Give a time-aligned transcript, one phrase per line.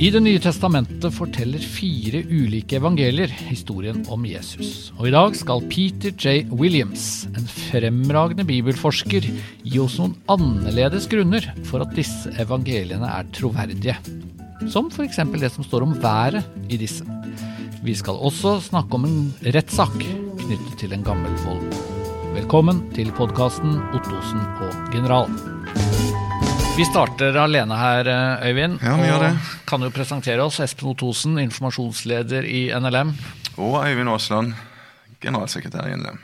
[0.00, 4.94] I Det nye testamentet forteller fire ulike evangelier historien om Jesus.
[4.96, 6.46] Og i dag skal Peter J.
[6.56, 9.28] Williams, en fremragende bibelforsker,
[9.60, 13.98] gi oss noen annerledes grunner for at disse evangeliene er troverdige.
[14.72, 15.20] Som f.eks.
[15.36, 17.04] det som står om været i disse.
[17.84, 19.22] Vi skal også snakke om en
[19.52, 21.80] rettssak knyttet til en gammel vold.
[22.40, 25.59] Velkommen til podkasten Ottosen og general.
[26.76, 28.08] Vi starter alene her,
[28.46, 28.78] Øyvind.
[28.80, 29.30] Ja, vi gjør det.
[29.68, 30.60] Kan jo presentere oss.
[30.64, 33.12] Espen Othosen, informasjonsleder i NLM.
[33.60, 34.54] Og Øyvind Aasland,
[35.20, 36.20] generalsekretær i NLM.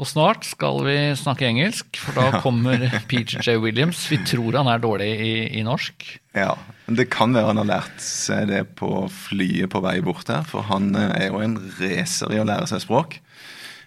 [0.00, 3.58] Og snart skal vi snakke engelsk, for da kommer Peter J.
[3.62, 4.00] Williams.
[4.10, 6.08] Vi tror han er dårlig i, i norsk.
[6.34, 6.56] Ja,
[6.88, 10.42] men det kan være han har lært seg det på flyet på vei bort her,
[10.48, 13.20] for han eh, er jo en racer i å lære seg språk.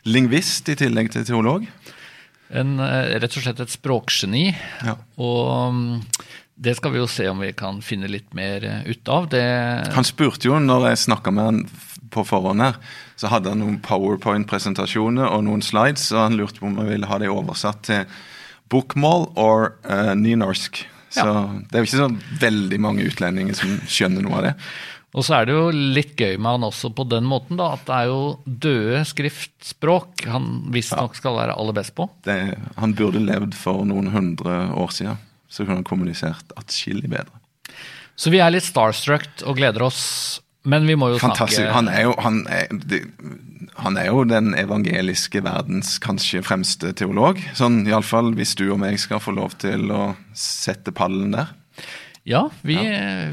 [0.08, 1.68] Lingvist i tillegg til teolog.
[2.50, 4.46] En, eh, rett og slett et språkgeni.
[4.86, 4.96] Ja.
[5.20, 5.92] Og mm,
[6.58, 9.30] det skal vi jo se om vi kan finne litt mer eh, ut av.
[9.30, 9.44] Det,
[9.94, 11.62] Han spurte jo når jeg snakka med han
[12.14, 12.78] på forhånd her,
[13.20, 17.10] så hadde han noen powerpoint-presentasjoner og noen slides, og han lurte på om jeg ville
[17.10, 18.06] ha det oversatt til
[18.72, 20.80] bokmål eller uh, nynorsk.
[21.12, 21.26] Så
[21.68, 24.54] det er jo ikke så veldig mange utlendinger som skjønner noe av det.
[25.16, 27.86] Og så er det jo litt gøy med han også på den måten, da, at
[27.88, 32.10] det er jo døde skriftspråk han visstnok skal være aller best på.
[32.28, 35.24] det, han burde levd for noen hundre år siden.
[35.48, 37.32] Så kunne han kommunisert atskillig bedre.
[38.20, 40.02] Så vi er litt starstruck og gleder oss,
[40.68, 41.62] men vi må jo Fantastisk.
[41.62, 43.00] snakke Han er, jo, han, er, de,
[43.80, 47.40] han er jo den evangeliske verdens kanskje fremste teolog.
[47.56, 50.02] Sånn iallfall hvis du og meg skal få lov til å
[50.36, 51.56] sette pallen der.
[52.28, 52.76] Ja, vi,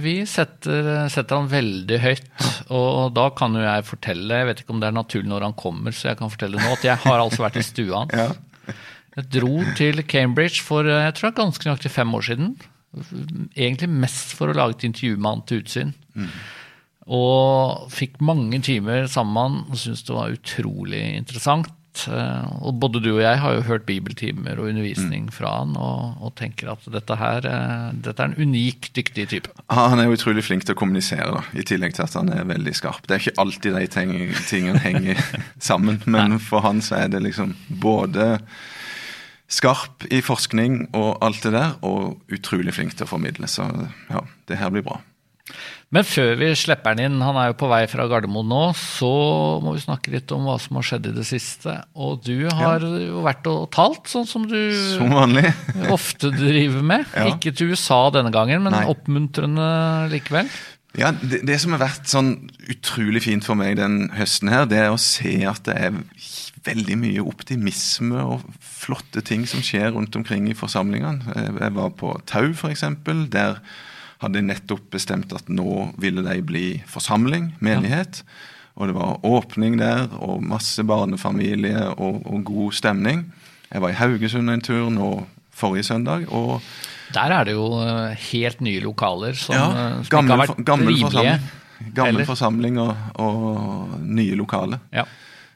[0.05, 2.29] vi setter, setter han veldig høyt.
[2.71, 5.57] Og da kan jo jeg fortelle, jeg vet ikke om det er naturlig når han
[5.59, 8.15] kommer, så jeg kan fortelle nå at jeg har altså vært i stua hans.
[8.25, 8.31] Ja.
[9.15, 12.49] Jeg dro til Cambridge for jeg tror det er ganske nøyaktig fem år siden.
[13.55, 15.93] Egentlig mest for å lage et intervju med han til Utsyn.
[17.15, 21.71] Og fikk mange timer sammen med han og syntes det var utrolig interessant.
[22.11, 26.17] Eh, Og både du og jeg har jo hørt bibeltimer og undervisning fra han, og,
[26.27, 29.53] og tenker at dette her eh, dette er en unik, dyktig type.
[29.71, 32.45] Han er jo utrolig flink til å kommunisere, da, i tillegg til at han er
[32.51, 33.07] veldig skarp.
[33.07, 34.15] Det er ikke alltid de ting,
[34.51, 35.23] tingene henger
[35.71, 38.41] sammen, men for han så er det liksom både
[39.55, 43.47] skarp i forskning og alt det der, og utrolig flink til å formidle.
[43.51, 43.67] Så
[44.11, 44.99] ja, det her blir bra.
[45.95, 49.11] Men før vi slipper han inn, han er jo på vei fra Gardermoen nå, så
[49.63, 51.75] må vi snakke litt om hva som har skjedd i det siste.
[51.95, 54.57] Og du har jo vært og talt, sånn som du
[54.97, 55.13] Som
[55.99, 57.05] ofte driver med.
[57.13, 57.29] Ja.
[57.35, 58.87] Ikke til USA denne gangen, men Nei.
[58.91, 59.69] oppmuntrende
[60.15, 60.49] likevel.
[60.97, 62.33] Ja, det, det som har vært sånn
[62.71, 65.97] utrolig fint for meg den høsten her, det er å se at det er
[66.65, 71.35] veldig mye optimisme og flotte ting som skjer rundt omkring i forsamlingene.
[71.35, 72.85] Jeg- Jeg var på Tau, f.eks.
[73.35, 73.59] Der
[74.23, 78.23] hadde nettopp bestemt at nå ville de bli forsamling, menighet.
[78.75, 83.25] Og det var åpning der, og masse barnefamilie og, og god stemning.
[83.71, 85.11] Jeg var i Haugesund en tur nå
[85.55, 86.27] forrige søndag.
[86.29, 86.63] og
[87.15, 90.65] Der er det jo eh, helt nye lokaler som, ja, eh, som ikke har vært
[90.67, 91.05] gammel rimelige.
[91.05, 92.25] forsamling, gammel eller?
[92.31, 94.83] forsamling og, og nye lokaler.
[94.95, 95.07] Ja.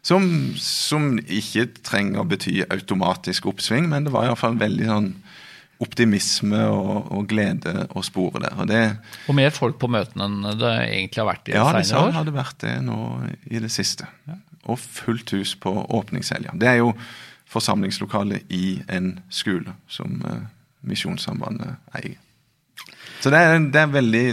[0.02, 0.28] Som,
[0.62, 5.08] som ikke trenger å bety automatisk oppsving, men det var iallfall veldig sånn
[5.82, 8.56] optimisme og, og glede å spore der.
[8.58, 8.82] Og det,
[9.30, 12.08] Og mer folk på møtene enn det egentlig har vært i ja, det sa senere
[12.08, 12.16] år.
[12.18, 12.98] hadde vært det nå
[13.46, 14.08] i det siste.
[14.68, 16.56] Og fullt hus på åpningshelga.
[16.58, 16.92] Det er jo
[17.48, 20.42] forsamlingslokalet i en skole som uh,
[20.88, 22.18] Misjonssambandet eier.
[23.22, 24.24] Så det er, det er veldig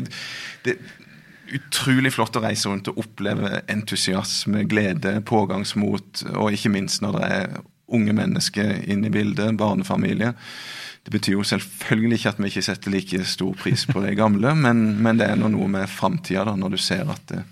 [0.65, 0.81] det er
[1.55, 7.29] utrolig flott å reise rundt og oppleve entusiasme, glede, pågangsmot, og ikke minst når det
[7.37, 7.57] er
[7.95, 10.33] unge mennesker inne i bildet, barnefamilie.
[11.05, 14.55] Det betyr jo selvfølgelig ikke at vi ikke setter like stor pris på det gamle,
[14.57, 17.43] men, men det er nå noe med framtida, når du ser at det,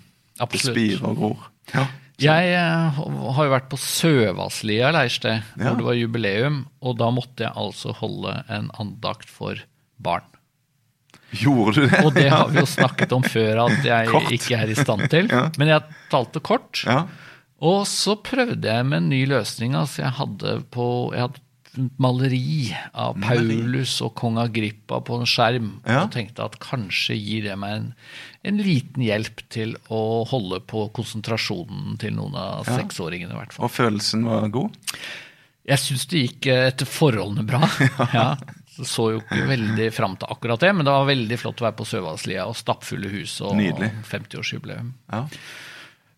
[0.42, 1.44] det spirer og gror.
[1.76, 1.84] Ja.
[2.24, 5.70] Jeg eh, har jo vært på Søvasslia leirsted, Ja.
[5.70, 9.62] hvor det var jubileum, og da måtte jeg altså holde en andakt for
[10.02, 10.26] barn.
[11.34, 12.02] Gjorde du det?
[12.06, 14.30] Og det har vi jo snakket om før at jeg Kort.
[14.34, 15.30] ikke er i stand til.
[15.34, 15.48] Ja.
[15.62, 16.84] Men jeg talte kort.
[16.86, 17.04] Ja.
[17.64, 19.74] Og så prøvde jeg med en ny løsning.
[19.80, 20.86] Altså jeg hadde på
[21.16, 21.43] jeg hadde
[22.02, 25.70] maleri av Paulus og kong Agrippa på en skjerm.
[25.88, 26.04] Ja.
[26.06, 27.88] Og tenkte at kanskje gir det meg en,
[28.46, 32.78] en liten hjelp til å holde på konsentrasjonen til noen av Ja.
[32.82, 33.34] seksåringene.
[33.34, 33.66] i hvert fall.
[33.66, 34.78] Og følelsen var god?
[35.64, 37.62] Jeg syns det gikk eh, etter forholdene bra.
[38.14, 38.28] ja.
[38.74, 41.78] Så jo ikke veldig fram til akkurat det, men det var veldig flott å være
[41.78, 43.92] på Søvasslia og stappfulle hus og Nydelig.
[44.10, 44.90] 50-årsjubileum.
[45.14, 45.28] Ja.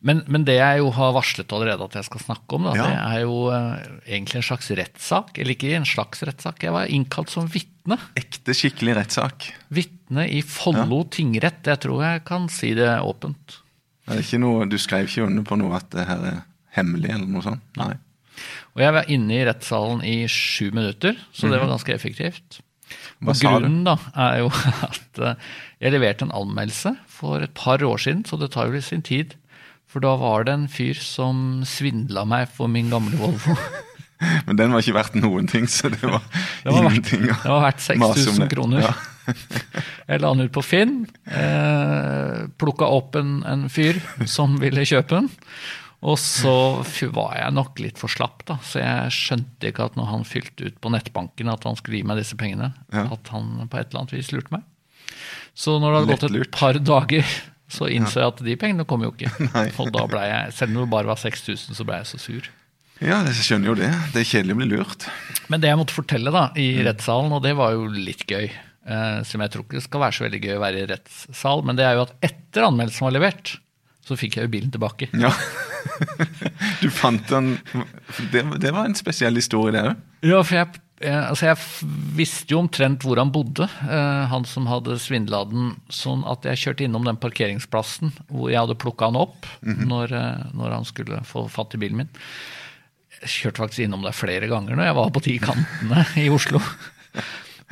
[0.06, 2.86] Men, men det jeg jo har varslet allerede at jeg skal snakke om, da, Ja.
[2.86, 5.38] det er jo uh, egentlig en slags rettssak.
[5.42, 7.98] Eller ikke en slags rettssak, jeg var innkalt som vitne.
[8.19, 9.48] Ekte, skikkelig rettssak.
[9.74, 11.66] Vitne i Follo tingrett.
[11.66, 13.62] Jeg tror jeg kan si det åpent.
[14.06, 16.44] Det er ikke noe, du skrev ikke under på noe at det her er
[16.78, 17.66] hemmelig, eller noe sånt?
[17.80, 17.96] Nei.
[18.75, 22.60] Og jeg var inne i rettssalen i sju minutter, så det var ganske effektivt.
[23.24, 23.96] Hva Og grunnen da
[24.28, 24.52] er jo
[24.90, 25.40] at eh,
[25.81, 29.34] jeg leverte en anmeldelse for et par år siden, så det tar jo sin tid.
[29.95, 33.53] For da var det en fyr som svindla meg for min gamle Volvo.
[34.47, 36.19] Men den var ikke verdt noen ting, så det var,
[36.65, 37.38] Det var verdt, ingenting om.
[37.45, 38.83] det var verdt 6000 kroner.
[38.89, 38.92] Ja.
[40.12, 40.97] Jeg la den ut på Finn,
[41.31, 43.97] eh, plukka opp en, en fyr
[44.30, 45.31] som ville kjøpe den.
[46.06, 46.51] Og så
[47.15, 50.68] var jeg nok litt for slapp, da, så jeg skjønte ikke at når han fylte
[50.68, 53.07] ut på nettbanken at han skulle gi meg disse pengene, Ja.
[53.15, 54.68] at han på et eller annet vis lurte meg.
[55.57, 57.25] Så når det hadde gått et par dager,
[57.72, 59.32] så innså jeg at de pengene kom jo ikke.
[59.82, 62.48] Og da ble jeg, selv om det bare var 6000, så ble jeg så sur.
[63.02, 63.90] ja, jeg skjønner jo det.
[64.14, 65.08] Det er kjedelig å bli lurt.
[65.52, 69.20] Men det jeg måtte fortelle da, i rettssalen, og det var jo litt gøy, eh,
[69.28, 71.86] som jeg tror ikke skal være så veldig gøy å være i rettssal, men det
[71.90, 73.56] er jo at etter anmeldelsen var levert,
[74.06, 75.10] så fikk jeg jo bilen tilbake.
[75.18, 75.34] Ja.
[76.82, 77.52] Du fant den
[78.34, 80.00] Det, det var en spesiell historie, det òg.
[80.26, 84.95] Ja, for jeg, altså jeg visste jo omtrent hvor han bodde, eh, han som hadde
[85.03, 89.50] svindla den, sånn at jeg kjørte innom den parkeringsplassen hvor jeg hadde plukka han opp
[89.62, 92.13] når, eh, når han skulle få fatt i bilen min.
[93.19, 96.63] Jeg kjørte faktisk innom der flere ganger når jeg var på de kantene i Oslo.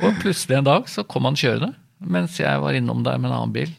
[0.04, 1.72] Og plutselig en dag så kom han kjørende
[2.04, 3.70] mens jeg var innom der med en annen bil.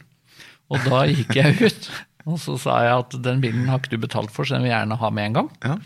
[0.72, 1.84] Og da gikk jeg ut,
[2.26, 4.72] og så sa jeg at den bilen har ikke du betalt for, så den vil
[4.72, 5.50] jeg gjerne ha med en gang.
[5.62, 5.76] Ja.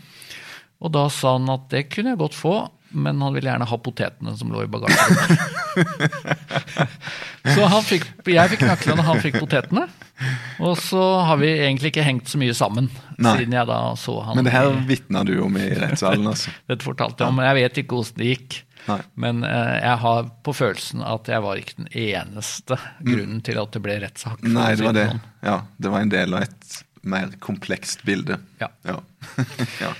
[0.81, 2.55] Og da sa han at det kunne jeg godt få,
[2.91, 5.37] men han ville gjerne ha potetene som lå i bagasjen.
[7.55, 9.85] så han fikk, jeg fikk nøklene, han fikk potetene.
[10.61, 13.37] Og så har vi egentlig ikke hengt så mye sammen, Nei.
[13.39, 14.37] siden jeg da så han.
[14.37, 16.53] Men det her vitna du om i rettssalen, altså.
[16.71, 18.61] Dette fortalte jeg om, men jeg vet ikke hvordan det gikk.
[18.87, 18.99] Nei.
[19.23, 23.75] Men eh, jeg har på følelsen at jeg var ikke den eneste grunnen til at
[23.75, 24.41] det ble rettssak.
[24.41, 24.55] Mm.
[24.57, 25.09] Nei, det var det.
[25.11, 25.27] sånn.
[25.45, 28.39] Ja, det var en del av et mer komplekst bilde.
[28.61, 28.71] Ja.
[28.87, 28.97] Ja.
[29.83, 29.93] ja.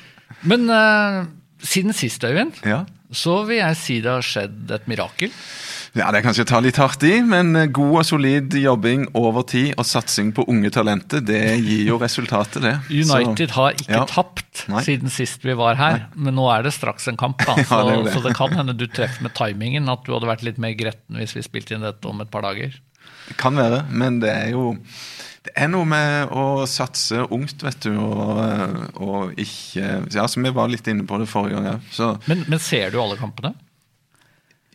[0.47, 1.21] Men eh,
[1.61, 2.83] siden sist, Øyvind, ja.
[3.11, 5.33] så vil jeg si det har skjedd et mirakel.
[5.91, 9.09] Ja, Det er kanskje å ta litt hardt i, men eh, god og solid jobbing
[9.19, 12.77] over tid og satsing på unge talenter, det gir jo resultatet, det.
[13.03, 14.05] United har ikke ja.
[14.07, 14.85] tapt Nei.
[14.87, 17.43] siden sist vi var her, men nå er det straks en kamp.
[17.43, 18.13] Da, Ja, så, det er det.
[18.15, 21.19] så det kan hende du treffer med timingen, at du hadde vært litt mer gretten
[21.19, 22.79] hvis vi spilte inn dette om et par dager.
[23.27, 25.10] Det kan være, men det er jo det
[25.61, 30.71] er noe med å satse ungt, vet du, og, og ikke Ja, som vi var
[30.71, 31.91] litt inne på det forrige gang òg.
[31.97, 32.13] Ja.
[32.31, 33.53] Men, men ser du alle kampene?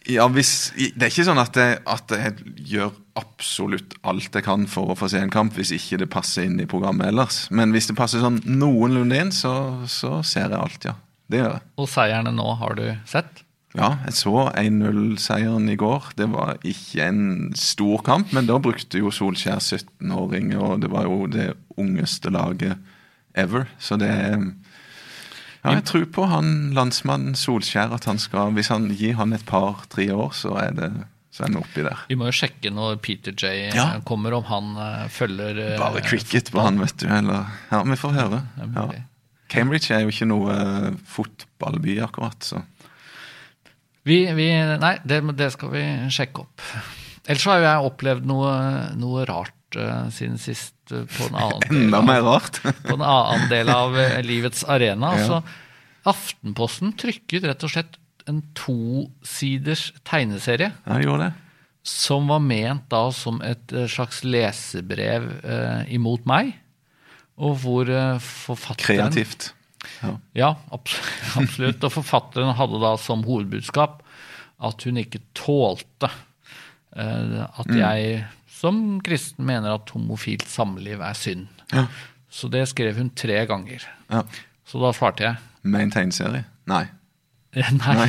[0.06, 4.66] ja, hvis Det er ikke sånn at jeg, at jeg gjør absolutt alt jeg kan
[4.70, 7.46] for å få se en kamp, hvis ikke det passer inn i programmet ellers.
[7.50, 9.54] Men hvis det passer sånn noenlunde inn, så,
[9.90, 10.94] så ser jeg alt, ja.
[11.26, 11.64] Det gjør jeg.
[11.82, 13.42] Og seierne nå har du sett?
[13.76, 16.10] Ja, jeg så 1-0-seieren i går.
[16.16, 21.04] Det var ikke en stor kamp, men da brukte jo Solskjær 17-åring, og det var
[21.08, 22.78] jo det ungeste laget
[23.36, 23.66] ever.
[23.78, 24.12] Så det
[25.66, 29.44] Ja, jeg tror på han landsmannen Solskjær, at han skal Hvis han gir han et
[29.48, 30.92] par-tre år, så er det
[31.36, 31.98] så er han oppi der.
[32.08, 33.98] Vi må jo sjekke når Peter J Ja.
[34.08, 37.08] kommer, om han eh, følger eh, Bare cricket på han, vet du.
[37.12, 38.38] Eller Ja, vi får høre.
[38.56, 38.86] Ja.
[39.52, 42.62] Cambridge er jo ikke noe eh, fotballby, akkurat, så
[44.06, 44.46] Vi, vi,
[44.78, 45.82] nei, det, det skal vi
[46.14, 46.62] sjekke opp.
[47.26, 48.50] Ellers har jo jeg opplevd noe,
[48.98, 52.60] noe rart uh, siden sist Uh, på en annen del Enda mer rart.
[52.86, 55.16] på en annen del av uh, livets arena.
[55.16, 55.24] Ja.
[55.24, 55.64] Altså,
[56.06, 57.96] Aftenposten trykket rett og slett
[58.30, 61.32] en tosiders tegneserie Ja, gjorde det.
[61.82, 65.26] som var ment da som et slags lesebrev
[65.90, 66.52] imot meg.
[67.42, 67.90] Og hvor
[68.22, 69.48] forfatteren Kreativt.
[70.02, 70.12] Ja.
[70.34, 70.50] Ja,
[71.40, 71.84] absolutt.
[71.84, 74.02] Og forfatteren hadde da som hovedbudskap
[74.66, 76.08] at hun ikke tålte
[76.96, 77.78] eh, at Mm.
[77.78, 78.24] jeg
[78.56, 81.48] som kristen mener at homofilt samliv er synd.
[81.72, 81.86] Ja.
[82.30, 83.82] Så det skrev hun tre ganger.
[84.10, 84.22] ja.
[84.66, 86.44] Så da svarte jeg Med en tegneserie?
[86.66, 86.86] Nei.
[87.54, 87.94] nei.
[87.94, 88.08] Nei.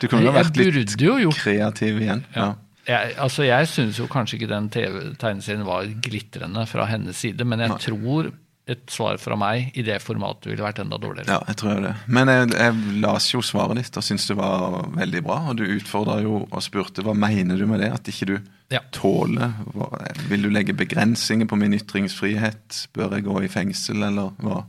[0.00, 2.24] Du kunne jo vært litt jo kreativ igjen.
[2.34, 2.54] Ja.
[2.86, 7.42] Jeg, altså jeg syns jo kanskje ikke den TV tegneserien var glitrende fra hennes side,
[7.44, 7.78] men jeg Nei.
[7.82, 8.28] tror
[8.66, 11.30] et svar fra meg i det formatet ville vært enda dårligere.
[11.30, 11.92] ja, jeg tror det.
[12.10, 15.36] Men jeg, jeg las jo svaret ditt og syntes det var veldig bra.
[15.52, 18.36] Og du utfordra jo og spurte hva mener du med det, at ikke du
[18.74, 18.80] Ja.
[18.90, 19.86] tåler hva,
[20.26, 22.88] Vil du legge begrensninger på min ytringsfrihet?
[22.92, 24.64] Bør jeg gå i fengsel, eller hva?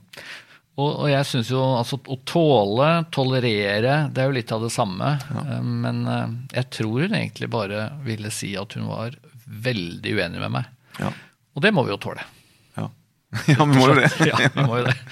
[0.78, 4.70] Og, og jeg syns jo altså å tåle, tolerere, det er jo litt av det
[4.76, 5.16] samme.
[5.34, 5.58] Ja.
[5.66, 10.54] Men eh, jeg tror hun egentlig bare ville si at hun var veldig uenig med
[10.60, 10.70] meg.
[11.02, 11.10] Ja.
[11.58, 12.22] Og det må vi jo tåle.
[13.52, 13.58] ja.
[13.60, 14.08] Vi må jo det.
[14.30, 14.96] ja, vi må jo det.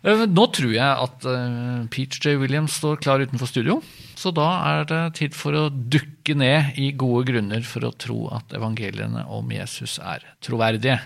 [0.00, 2.38] Eh, Nå tror jeg at eh, Peach J.
[2.40, 3.74] Williams står klar utenfor studio.
[4.16, 8.22] Så da er det tid for å dukke ned i gode grunner for å tro
[8.32, 10.96] at evangeliene om Jesus er troverdige.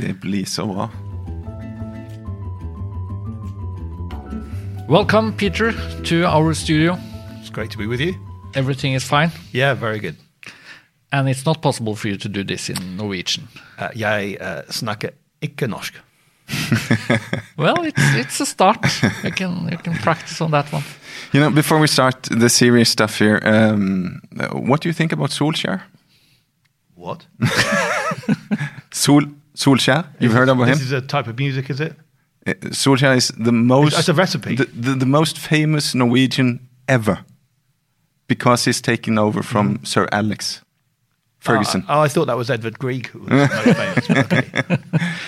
[0.00, 0.88] Det blir så bra.
[4.88, 5.72] Welcome, Peter,
[6.08, 6.96] to our studio.
[7.40, 8.14] It's great to be with you.
[8.54, 10.16] Everything is fine, Yeah, very good.
[11.12, 13.48] and it's not possible for you to do this in Norwegian.
[13.78, 15.10] Uh, jeg uh, snakker
[15.42, 15.94] ikke norsk.
[17.56, 18.78] Well, it's, it's a start.
[19.24, 20.82] You can, you can practice on that one.
[21.32, 24.20] You know, before we start the serious stuff here, um,
[24.52, 25.80] what do you think about Solskjaer?
[26.94, 27.26] What?
[28.92, 29.22] Sol
[29.54, 30.74] Solskjaer, you've heard about him?
[30.74, 31.92] This is a type of music, is it?
[32.46, 33.94] Uh, Solskjaer is the most.
[33.94, 34.56] That's a recipe.
[34.56, 37.18] The, the, the most famous Norwegian ever,
[38.26, 39.84] because he's taken over from Mm-hmm.
[39.84, 40.60] Sir Alex
[41.40, 41.84] Ferguson.
[41.88, 44.10] Oh, I thought that was Edward Grieg who was most famous.
[44.10, 44.78] Okay.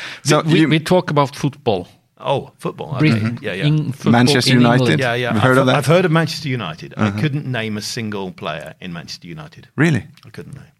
[0.24, 1.88] so we, you- we talk about football.
[2.24, 2.90] Oh, football.
[2.96, 2.98] Okay.
[3.10, 3.64] Britain, Yeah, yeah.
[3.66, 4.80] in football Manchester in United.
[4.82, 5.00] England.
[5.00, 5.32] yeah, yeah.
[5.34, 5.72] You've heard I've, of that?
[5.72, 5.78] Uh-huh.
[5.78, 6.94] I've heard of Manchester United.
[6.96, 9.68] I couldn't name a single player in Manchester United.
[9.74, 10.06] really?
[10.24, 10.70] I couldn't name.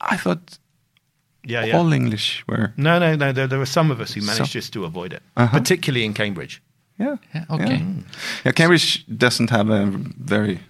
[0.00, 0.58] I thought
[1.44, 1.76] Yeah, yeah.
[1.76, 2.72] all English were.
[2.78, 3.32] No, no, no.
[3.32, 5.58] There, there were some of us who managed So- just to avoid it, Uh-huh.
[5.58, 6.62] particularly in Cambridge.
[6.98, 7.16] Yeah.
[7.34, 7.82] Yeah, okay.
[8.44, 9.84] Yeah, Cambridge doesn't have a
[10.18, 10.60] very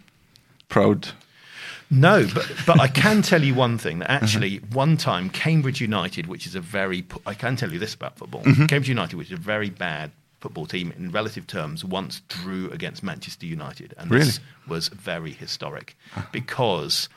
[0.68, 1.08] proud.
[1.90, 6.26] No, but but I can tell you one thing that actually one time Cambridge United,
[6.26, 8.42] which is a very I can tell you this about football.
[8.42, 13.02] Cambridge United, which is a very bad football team in relative terms, once drew against
[13.02, 14.24] Manchester United, and Really?
[14.26, 15.96] this was very historic
[16.32, 17.08] because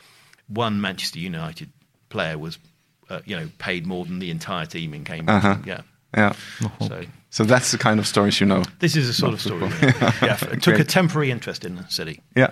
[0.47, 1.69] one Manchester United
[2.09, 2.57] player was,
[3.09, 5.43] uh, you know, paid more than the entire team in Cambridge.
[5.43, 5.57] Uh-huh.
[5.65, 5.81] Yeah,
[6.15, 6.33] Yeah.
[6.87, 8.63] so So that's the kind of stories you know.
[8.79, 9.69] this is a sort of story.
[9.81, 10.37] Yeah, yeah.
[10.53, 12.21] It took a temporary interest in the city.
[12.35, 12.51] Yeah.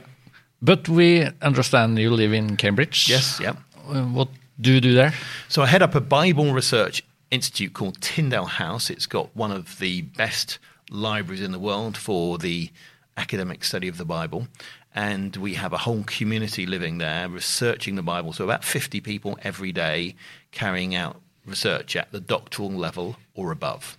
[0.62, 3.10] But we understand you live in Cambridge.
[3.10, 3.54] Yes, yeah.
[3.88, 5.14] Uh, What do you do there?
[5.50, 8.90] So I head up a Bible research institute called Tyndale House.
[8.90, 10.60] It's got one of the best
[10.90, 12.72] libraries in the world for the
[13.18, 14.48] academic study of the Bible.
[14.96, 18.34] And we have a whole community living there researching the Bible.
[18.34, 20.16] So about 50 people every day
[20.52, 23.98] carrying out research at the doctoral level or above.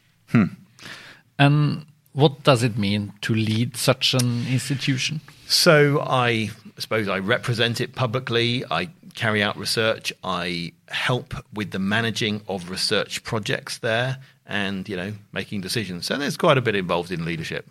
[1.38, 5.21] And what does it mean to lead such an institution?
[5.49, 8.64] So I suppose I represent it publicly.
[8.71, 10.12] I carry out research.
[10.23, 16.05] I help with the managing of research projects there, and you know making decisions.
[16.07, 17.67] So there's quite a bit involved in leadership.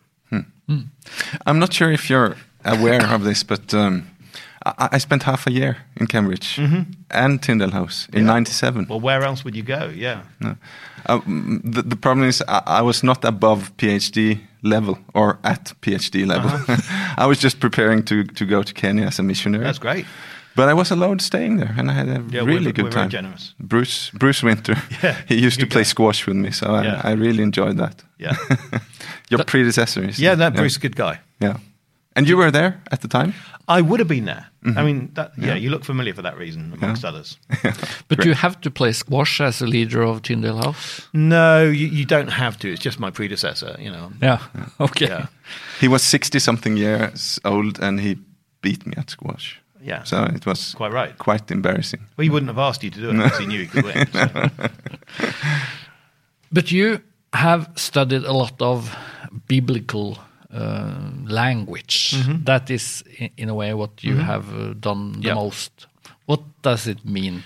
[1.46, 4.08] I'm not sure if you're aware of this, but um,
[4.66, 6.60] I, I spent half a year in Cambridge
[7.12, 8.88] and Tyndale House in '97.
[8.90, 9.92] Well, where else would you go?
[9.96, 10.24] Yeah.
[10.40, 10.56] No.
[11.06, 15.74] Uh, mm, the, the problem is I, I was not above PhD level or at
[15.82, 16.50] PhD level.
[16.52, 16.78] Uh-huh.
[17.24, 19.64] I was just preparing to, to go to Kenya as a missionary.
[19.64, 20.06] That's great.
[20.56, 22.92] But I was allowed staying there, and I had a Yeah, really we're- good we're
[22.92, 23.10] time.
[23.10, 23.54] generous.
[23.60, 25.90] Bruce Bruce Winter, Yeah, he used to play guy.
[25.90, 27.02] squash with me, so Yeah.
[27.04, 28.04] I, I really enjoyed that.
[28.20, 28.36] Yeah.
[29.30, 31.20] Your predecessor, is yeah, that Bruce, is a good guy.
[31.42, 31.58] Yeah,
[32.16, 33.34] and you were there at the time.
[33.68, 34.46] I would have been there.
[34.68, 34.80] Mm-hmm.
[34.80, 37.38] I mean, that, yeah, you look familiar for that reason, amongst others.
[38.10, 38.28] But Great.
[38.28, 41.08] you have to play squash as a leader of Tyndale House?
[41.14, 42.68] No, you, you don't have to.
[42.72, 43.76] It's just my predecessor.
[43.80, 44.12] You know.
[44.22, 44.40] Yeah.
[44.80, 45.08] Okay.
[45.08, 45.26] Yeah.
[45.80, 48.18] He was sixty something years old, and he
[48.62, 49.60] beat me at squash.
[49.82, 50.04] Yeah.
[50.04, 51.18] So it was Quite right.
[51.18, 52.02] quite embarrassing.
[52.18, 54.08] Well, he wouldn't have asked you to do it because he knew he could win.
[54.12, 54.26] so.
[56.52, 57.02] But you
[57.34, 58.96] have studied a lot of
[59.48, 60.18] biblical
[60.54, 60.94] uh,
[61.26, 62.16] language.
[62.46, 65.36] That is, in, in a way, what you have uh, done the Yeah.
[65.36, 65.88] most.
[66.26, 67.44] What does it mean?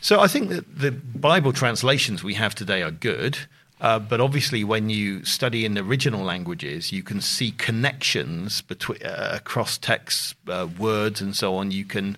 [0.00, 3.38] So I think that the Bible translations we have today are good,
[3.80, 9.02] uh, but obviously when you study in the original languages, you can see connections between
[9.02, 11.70] uh, across texts, uh, words, and so on.
[11.72, 12.16] You can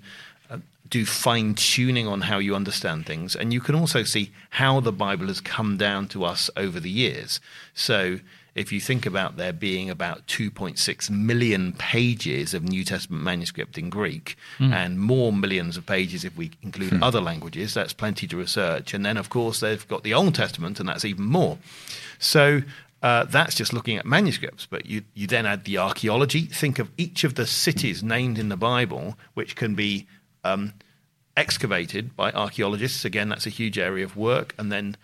[0.50, 0.58] uh,
[0.90, 4.92] do fine tuning on how you understand things, and you can also see how the
[4.92, 7.40] Bible has come down to us over the years.
[7.74, 8.18] So.
[8.58, 13.88] If you think about there being about 2.6 million pages of New Testament manuscript in
[13.88, 14.36] Greek
[14.72, 18.94] and more millions of pages if we include other languages, that's plenty to research.
[18.94, 21.58] And then, of course, they've got the Old Testament, and that's even more.
[22.18, 22.62] So
[23.00, 24.66] uh, that's just looking at manuscripts.
[24.66, 26.42] But you, you then add the archaeology.
[26.46, 30.08] Think of each of the cities named in the Bible, which can be
[30.42, 30.72] um,
[31.36, 33.04] excavated by archaeologists.
[33.04, 34.54] Again, that's a huge area of work.
[34.58, 34.96] And then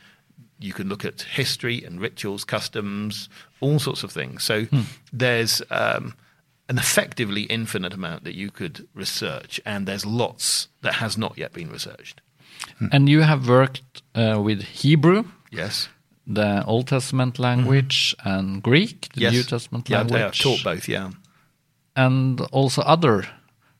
[0.58, 3.28] you can look at history and rituals, customs,
[3.60, 4.42] all sorts of things.
[4.44, 4.66] So
[5.12, 6.14] there's um,
[6.68, 11.52] an effectively infinite amount that you could research, and there's lots that has not yet
[11.52, 12.20] been researched.
[12.92, 15.88] And you have worked uh, with Hebrew, Yes.
[16.26, 19.32] the Old Testament language, and Greek, the yes.
[19.32, 20.22] New Testament yeah, language.
[20.22, 20.88] I've taught both.
[20.88, 21.10] Yeah.
[21.96, 23.26] and also other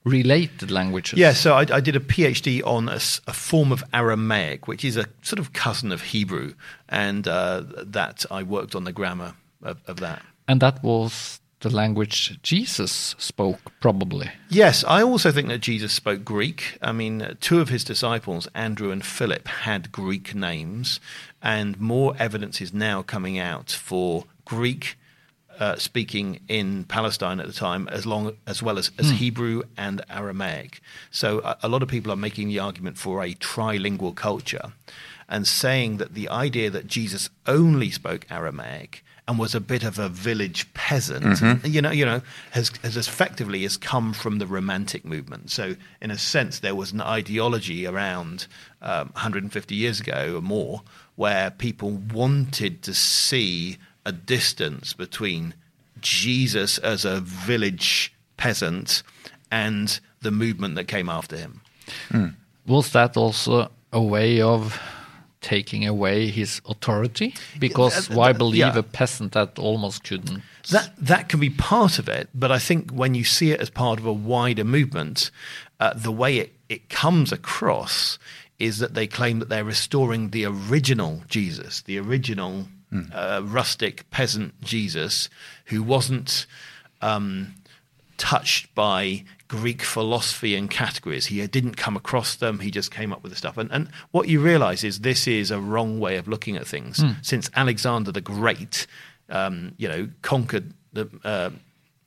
[0.05, 1.19] related languages.
[1.19, 4.97] Yeah, so I, I did a PhD on a, a form of Aramaic, which is
[4.97, 6.55] a sort of cousin of Hebrew,
[6.89, 10.23] and uh, that I worked on the grammar of, of that.
[10.47, 14.31] And that was the language Jesus spoke, probably.
[14.51, 16.77] Yes, I also think that Jesus spoke Greek.
[16.83, 21.01] I mean, two of his disciples, Andrew and Philip, had Greek names,
[21.43, 24.99] and more evidence is now coming out for Greek.
[25.59, 30.03] Uh, speaking in Palestine at the time, as long as well as, as Hebrew and
[30.11, 30.81] Aramaic.
[31.11, 34.73] So a, a lot of people are making the argument for a trilingual culture,
[35.29, 39.99] and saying that the idea that Jesus only spoke Aramaic and was a bit of
[39.99, 42.21] a village peasant, you know, you know,
[42.51, 45.51] has, has effectively has come from the Romantic movement.
[45.51, 48.47] So, in a sense, there was an ideology around
[48.83, 50.83] um, 150 years ago or more
[51.17, 55.55] where people wanted to see a distance between
[56.01, 59.03] Jesus as a village peasant
[59.51, 61.61] and the movement that came after him.
[62.67, 64.81] Was that also a way of
[65.41, 67.35] taking away his authority?
[67.59, 68.79] Because why believe yeah.
[68.79, 70.43] a peasant that almost couldn't?
[70.71, 73.71] That that can be part of it, but I think when you see it as
[73.71, 75.31] part of a wider movement,
[75.79, 78.19] uh, the way it, it comes across
[78.59, 82.67] is that they claim that they're restoring the original Jesus, the original
[83.13, 85.29] uh, rustic peasant Jesus,
[85.67, 86.47] who wasn't
[87.01, 87.55] um,
[88.17, 91.27] touched by Greek philosophy and categories.
[91.27, 92.61] He didn't come across them.
[92.61, 93.59] He just came up with the stuff.
[93.59, 97.03] And, and what you realize is this is a wrong way of looking at things.
[97.23, 98.87] Since Alexander the Great,
[99.29, 101.51] um, you know, conquered the uh,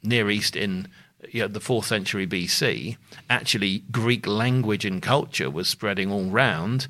[0.03, 0.87] Near East in
[1.31, 2.97] you know, the fourth century BC,
[3.29, 6.87] actually Greek language and culture was spreading all round,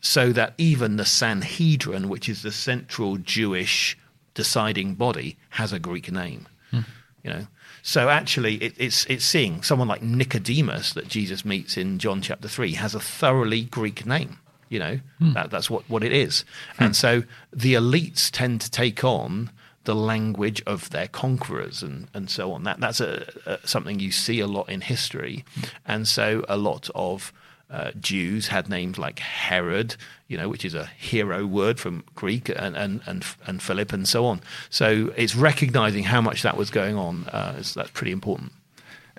[0.00, 3.98] so that even the Sanhedrin, which is the central Jewish
[4.34, 6.48] deciding body, has a Greek name.
[6.70, 6.80] Hmm.
[7.22, 7.46] You know,
[7.82, 12.48] so actually, it, it's it's seeing someone like Nicodemus that Jesus meets in John chapter
[12.48, 14.38] three has a thoroughly Greek name.
[14.68, 15.32] You know, hmm.
[15.32, 16.44] that, that's what, what it is.
[16.76, 16.84] Hmm.
[16.84, 19.50] And so the elites tend to take on
[19.84, 22.64] the language of their conquerors and, and so on.
[22.64, 25.44] That that's a, a something you see a lot in history,
[25.84, 27.32] and so a lot of
[27.70, 29.96] uh, Jews had names like Herod,
[30.28, 34.08] you know, which is a hero word from Greek, and and and, and Philip, and
[34.08, 34.40] so on.
[34.70, 37.24] So it's recognizing how much that was going on.
[37.32, 38.52] Uh, is, that's pretty important.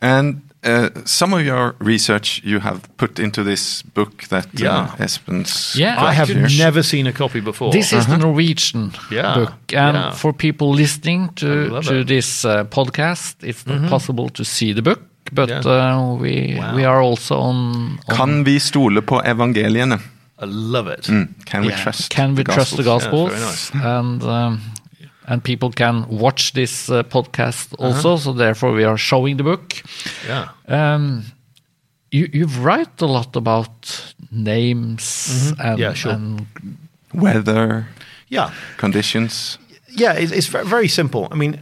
[0.03, 4.79] And uh, some of your research you have put into this book that Yeah.
[4.93, 6.47] uh, Espen's Yeah, I have here.
[6.57, 7.71] never seen a copy before.
[7.71, 10.11] This is the Norwegian Yeah, book, and yeah.
[10.15, 12.07] for people listening to to it.
[12.07, 14.99] this uh, podcast, it's not possible to see the book,
[15.31, 15.59] but Yeah.
[15.65, 16.75] uh, we Wow.
[16.75, 17.55] we are also on.
[18.07, 19.99] on Kan vi stole på evangeliene?
[20.41, 21.07] I love it.
[21.09, 21.27] Mm.
[21.45, 23.31] Can we yeah, trust Can we the trust the Gospels?
[23.31, 23.71] gospels?
[23.73, 23.97] Yeah, very nice.
[23.99, 24.61] And um,
[25.27, 27.87] and people can watch this uh, podcast Uh-huh.
[27.87, 28.17] also.
[28.17, 29.73] So therefore, we are showing the book.
[30.27, 30.47] Yeah.
[30.67, 31.23] Um,
[32.11, 35.79] you you write a lot about names and, Mm-hmm.
[35.81, 36.13] Yeah, sure.
[36.13, 36.45] and
[37.13, 37.85] Weather,
[38.29, 38.49] Yeah.
[38.77, 39.59] conditions.
[39.99, 41.27] Yeah, it's, it's very simple.
[41.31, 41.61] I mean,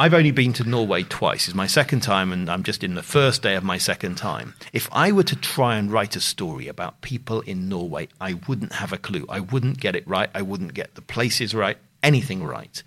[0.00, 1.48] I've only been to Norway twice.
[1.48, 4.54] It's my second time, and I'm just in the first day of my second time.
[4.72, 8.74] If I were to try and write a story about people in Norway, I wouldn't
[8.74, 9.26] have a clue.
[9.28, 10.30] I wouldn't get it right.
[10.34, 12.80] I wouldn't get the places right, anything right.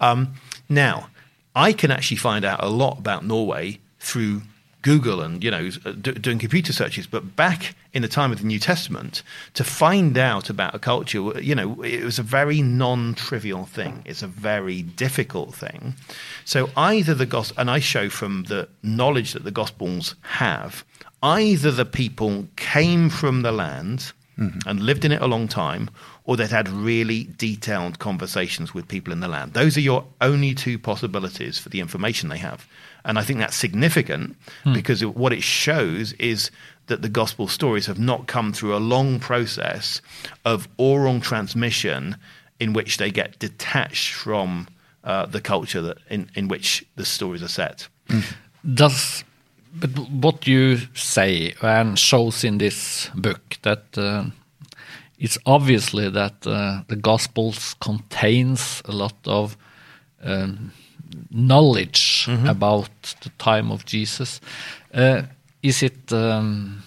[0.00, 0.34] Um,
[0.68, 1.10] now,
[1.54, 4.42] I can actually find out a lot about Norway through
[4.84, 7.06] Google and you know uh, do, doing computer searches.
[7.06, 9.22] But back in the time of the New Testament,
[9.54, 14.02] to find out about a culture, you know, it was a very non-trivial thing.
[14.04, 15.94] It's a very difficult thing.
[16.44, 20.84] So either the gospel, and I show from the knowledge that the Gospels have,
[21.22, 25.88] either the people came from the land and lived in it a long time,
[26.24, 29.52] or they'd had really detailed conversations with people in the land.
[29.52, 32.66] Those are your only two possibilities for the information they have.
[33.04, 34.36] And I think that's significant
[34.74, 36.50] because it- what it shows is
[36.86, 40.00] that the gospel stories have not come through a long process
[40.44, 42.16] of oral transmission
[42.60, 44.66] in which they get detached from
[45.04, 47.88] uh, the culture that in, in which the stories are set.
[48.74, 49.24] does
[49.80, 49.90] but
[50.22, 54.24] what you say and shows in this book that uh,
[55.18, 59.56] it's obviously that uh, the gospels contains a lot of
[60.22, 60.72] um,
[61.30, 62.90] knowledge about
[63.22, 64.40] the time of jesus.
[64.92, 65.22] Uh,
[65.62, 66.82] is it um,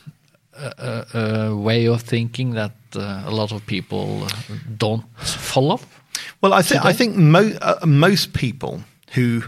[0.57, 4.29] a, a, way of thinking that uh, a lot of people uh,
[4.77, 5.79] don't follow
[6.41, 8.81] Well, I think I think mo- uh, most people
[9.13, 9.43] who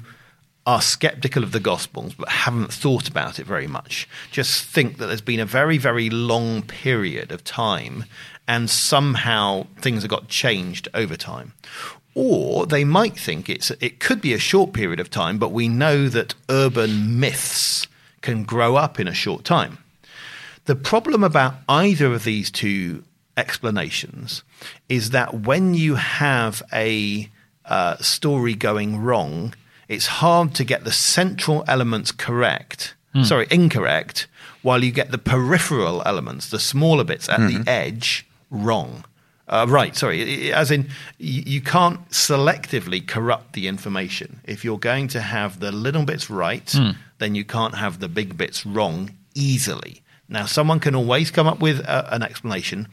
[0.65, 5.07] are skeptical of the Gospels but haven't thought about it very much just think that
[5.07, 8.05] there's been a very very long period of time,
[8.47, 11.53] and somehow things have got changed over time.
[12.15, 15.67] Or they might think it's it could be a short period of time, but we
[15.67, 17.87] know that urban myths
[18.21, 19.77] can grow up in a short time.
[20.65, 23.03] The problem about either of these two
[23.37, 24.43] explanations
[24.89, 27.29] is that when you have a
[27.65, 29.53] uh, story going wrong,
[29.87, 34.27] it's hard to get the central elements correct, sorry, incorrect,
[34.61, 39.05] while you get the peripheral elements, the smaller bits at the edge, wrong.
[39.49, 40.53] Uh, right, sorry.
[40.53, 44.39] As in, you, you can't selectively corrupt the information.
[44.45, 46.71] If you're going to have the little bits right,
[47.17, 50.03] then you can't have the big bits wrong easily.
[50.27, 52.87] Now, someone can always come up with a, an explanation,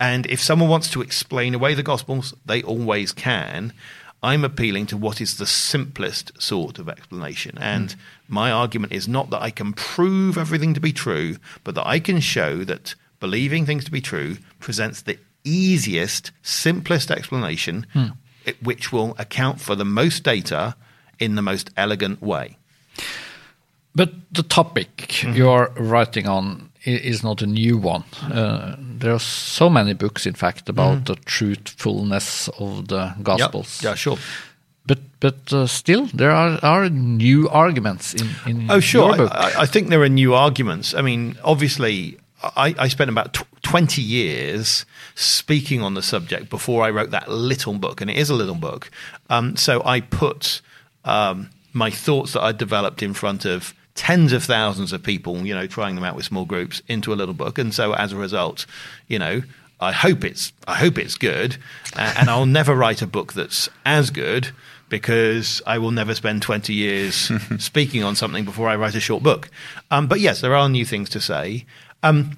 [0.00, 3.74] and if someone wants to explain away the Gospels, they always can.
[4.22, 7.58] I'm appealing to what is the simplest sort of explanation.
[7.58, 7.94] And
[8.28, 12.00] my argument is not that I can prove everything to be true, but that I
[12.00, 17.86] can show that believing things to be true presents the easiest, simplest explanation,
[18.44, 20.74] it- which will account for the most data
[21.18, 22.56] in the most elegant way.
[23.94, 28.04] But the topic you are writing on is not a new one.
[28.22, 33.80] Uh, there are so many books, in fact, about the truthfulness of the Gospels.
[33.82, 34.16] Yeah, sure.
[34.86, 39.08] But but uh, still, there are, are new arguments in, in Oh, sure.
[39.08, 39.32] your book.
[39.34, 40.94] I, I- I think there are new arguments.
[40.94, 46.82] I mean, obviously, I, I spent about tw- 20 years speaking on the subject before
[46.82, 48.90] I wrote that little book, and it is a little book.
[49.28, 50.60] Um, so I put
[51.04, 55.54] um, my thoughts that I developed in front of tens of thousands of people, you
[55.54, 57.58] know, trying them out with small groups into a little book.
[57.58, 58.64] And so as a result,
[59.08, 59.42] you know,
[59.80, 61.56] I hope it's I hope it's good,
[61.96, 64.50] uh, and I'll never write a book that's as good
[64.90, 69.22] because I will never spend twenty years speaking on something before I write a short
[69.22, 69.48] book.
[69.90, 71.64] Um, but yes, there are new things to say.
[72.02, 72.36] Um,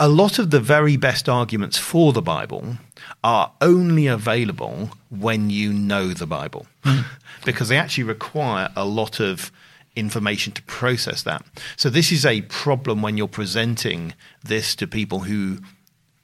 [0.00, 2.78] a lot of the very best arguments for the Bible
[3.22, 6.66] are only available when you know the Bible,
[7.44, 9.52] because they actually require a lot of
[9.96, 11.44] information to process that.
[11.76, 15.58] So this is a problem when you're presenting this to people who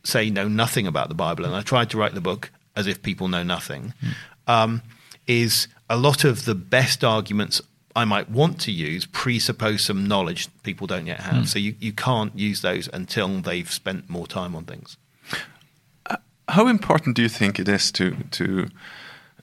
[0.03, 3.03] say know nothing about the Bible, and I tried to write the book as if
[3.03, 3.95] people know nothing,
[4.47, 4.83] um,
[5.27, 7.61] is a lot of the best arguments
[7.97, 11.49] I might want to use presuppose some knowledge people don't yet have.
[11.49, 14.97] So you, you can't use those until they've spent more time on things.
[16.49, 18.69] How important do you think it is to to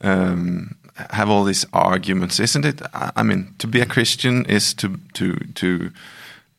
[0.01, 0.75] um,
[1.09, 2.39] have all these arguments?
[2.39, 2.81] Isn't it?
[2.93, 5.91] I I mean, to be a Christian is to to to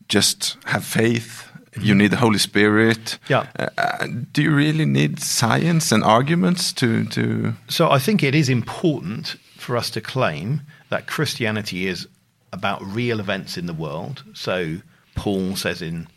[0.09, 1.45] just have faith.
[1.81, 3.19] You need the Holy Spirit.
[3.29, 3.47] Yeah.
[3.59, 7.55] Uh, uh, do you really need science and arguments to to?
[7.69, 12.09] So I think it is important for us to claim that Christianity is
[12.53, 14.25] about real events in the world.
[14.35, 14.79] So
[15.15, 16.09] Paul says in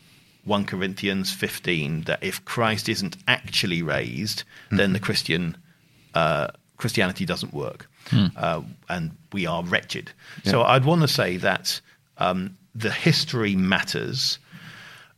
[0.44, 5.56] 1 Corinthians 15 that if Christ isn't actually raised, then the Christian
[6.14, 7.88] uh, Christianity doesn't work,
[8.36, 10.10] uh, and we are wretched.
[10.44, 11.80] So I'd want to say that
[12.18, 14.38] um, the history matters.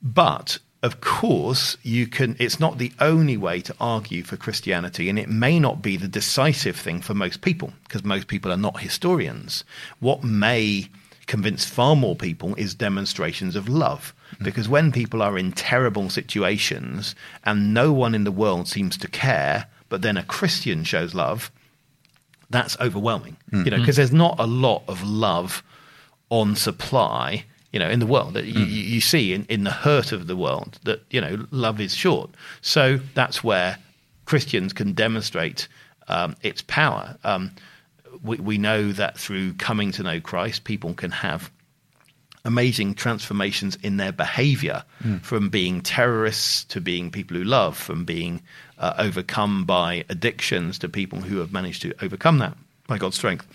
[0.02, 2.36] But of course, you can.
[2.38, 6.06] It's not the only way to argue for Christianity, and it may not be the
[6.06, 9.64] decisive thing for most people because most people are not historians.
[9.98, 10.90] What may
[11.26, 14.14] convince far more people is demonstrations of love.
[14.42, 19.08] Because when people are in terrible situations and no one in the world seems to
[19.08, 21.50] care, but then a Christian shows love,
[22.50, 23.38] that's overwhelming.
[23.52, 23.82] You know, mm-hmm.
[23.82, 25.62] because there's not a lot of love
[26.28, 27.44] on supply,
[27.74, 30.28] you know, in the world that you, you you see in, in the hurt of
[30.28, 32.30] the world that, you know, love is short.
[32.60, 33.78] So that's where
[34.26, 35.66] Christians can demonstrate
[36.06, 37.16] um, its power.
[37.24, 37.50] Um,
[38.22, 41.50] we, we know that through coming to know Christ, people can have
[42.44, 44.84] amazing transformations in their behavior
[45.22, 48.40] from being terrorists to being people who love, from being
[48.78, 52.56] uh, overcome by addictions to people who have managed to overcome that
[52.86, 53.46] by God's strength.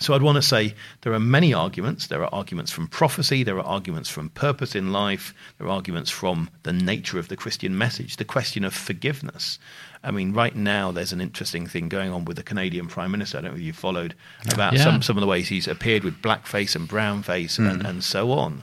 [0.00, 2.06] So I'd want to say there are many arguments.
[2.06, 6.10] There are arguments from prophecy, there are arguments from purpose in life, there are arguments
[6.10, 9.58] from the nature of the Christian message, the question of forgiveness.
[10.02, 13.38] I mean, right now there's an interesting thing going on with the Canadian Prime Minister.
[13.38, 14.14] I don't know if you followed
[14.50, 14.84] about Yeah.
[14.84, 17.86] some, some of the ways he's appeared with blackface and brownface and, hmm.
[17.86, 18.62] and so on.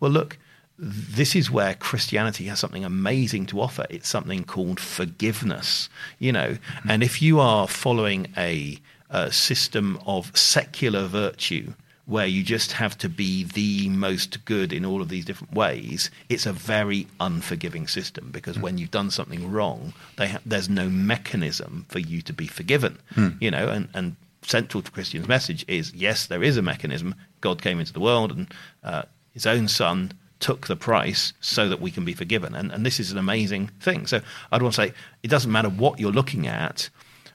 [0.00, 0.38] Well, look,
[0.76, 3.86] this is where Christianity has something amazing to offer.
[3.90, 6.56] It's something called forgiveness, you know.
[6.82, 6.90] Hmm.
[6.90, 8.80] And if you are following a,
[9.14, 11.72] a system of secular virtue
[12.06, 16.10] where you just have to be the most good in all of these different ways,
[16.28, 20.88] it's a very unforgiving system because when you've done something wrong, they ha- there's no
[20.88, 22.98] mechanism for you to be forgiven,
[23.40, 23.68] you know.
[23.68, 27.14] And, and central to Christian's message is yes, there is a mechanism.
[27.40, 31.80] God came into the world and uh, his own son took the price so that
[31.80, 32.54] we can be forgiven.
[32.54, 34.06] And, and this is an amazing thing.
[34.06, 34.20] So
[34.52, 36.90] I'd want to say it doesn't matter what you're looking at,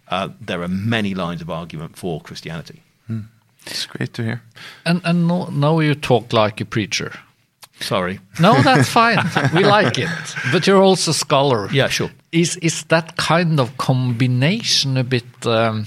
[0.09, 2.83] uh, there are many lines of argument for Christianity.
[3.65, 4.41] It's great to hear.
[4.85, 7.11] And and no, now you talk like a preacher.
[7.79, 8.19] Sorry.
[8.39, 9.19] No, that's fine.
[9.53, 10.09] we like it.
[10.51, 11.69] But you're also a scholar.
[11.71, 12.11] Yeah, sure.
[12.31, 15.85] Is is that kind of combination a bit um,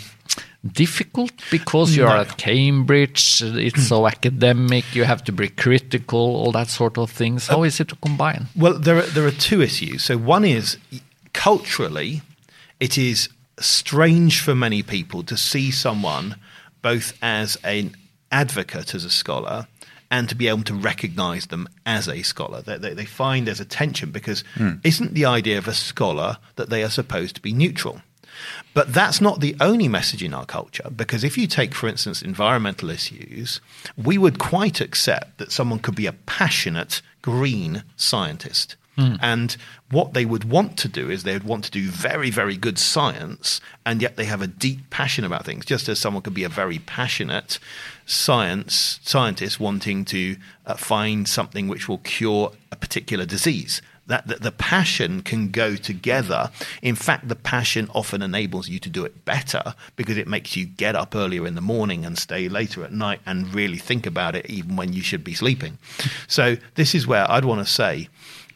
[0.65, 3.43] difficult because you are at Cambridge?
[3.43, 4.85] It's so academic.
[4.95, 6.19] You have to be critical.
[6.19, 7.49] All that sort of things.
[7.49, 8.47] How is it to combine?
[8.57, 10.05] Well, there are, there are two issues.
[10.05, 10.79] So one is
[11.33, 12.23] culturally,
[12.81, 13.29] it is
[13.63, 16.37] strange for many people to see someone
[16.83, 17.95] both as an
[18.31, 19.67] advocate as a scholar
[20.11, 22.61] and to be able to recognize them as a scholar.
[22.61, 24.73] They, they, they find there's a tension because hmm.
[24.85, 28.03] isn't the idea of a scholar that they are supposed to be neutral?
[28.75, 32.23] But that's not the only message in our culture, because if you take, for instance,
[32.23, 33.61] environmental issues,
[33.97, 38.77] we would quite accept that someone could be a passionate green scientist.
[38.97, 39.57] And
[39.91, 42.79] what they would want to do is they would want to do very, very good
[42.79, 46.45] science, and yet they have a deep passion about things, just as someone could be
[46.45, 47.59] a very passionate
[48.05, 54.43] science scientist wanting to uh, find something which will cure a particular disease that, that
[54.43, 56.51] the passion can go together.
[56.83, 60.67] In fact, the passion often enables you to do it better because it makes you
[60.67, 64.35] get up earlier in the morning and stay later at night and really think about
[64.35, 65.79] it even when you should be sleeping.
[66.27, 68.09] So, this is where I'd want to say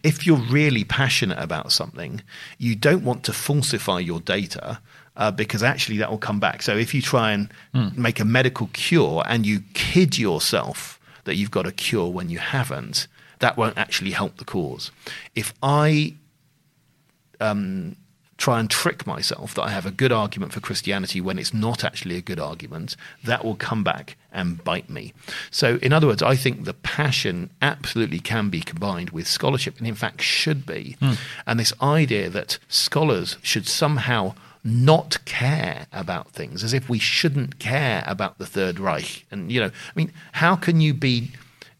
[0.07, 2.23] if you're really passionate about something,
[2.59, 4.81] you don't want to falsify your data.
[5.19, 6.61] Uh, because actually that will come back.
[6.61, 7.49] So if you try and
[7.97, 12.39] make a medical cure and you kid yourself that you've got a cure when you
[12.39, 14.91] haven't, that won't actually help the cause.
[15.35, 16.17] If I
[17.41, 17.97] um,
[18.37, 21.85] try and trick myself that I have a good argument for Christianity when it's not
[21.85, 25.15] actually a good argument, that will come back and bite me.
[25.51, 29.87] So, in other words, I think the passion absolutely can be combined with scholarship, and
[29.87, 30.97] in fact should be.
[31.47, 37.59] And this idea that scholars should somehow not care about things, as if we shouldn't
[37.59, 39.25] care about the Third Reich.
[39.31, 41.31] And, you know, I mean, how can you be.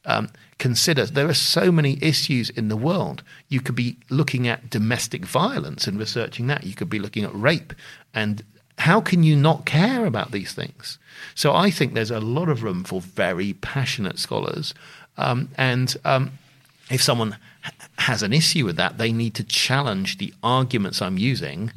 [0.05, 3.23] Um, consider there are so many issues in the world.
[3.49, 6.65] You could be looking at domestic violence and researching that.
[6.65, 7.75] You could be looking at rape.
[8.15, 8.43] And
[8.79, 10.99] how can you not care about these things?
[11.35, 14.75] So I think there's a lot of room for very passionate scholars.
[15.17, 16.33] Um, and um,
[16.91, 17.37] if someone
[17.99, 21.71] has an issue with that, they need to challenge the arguments I'm using,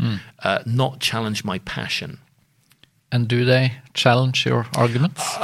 [0.44, 2.20] uh, not challenge my passion.
[3.12, 5.38] And do they challenge your arguments?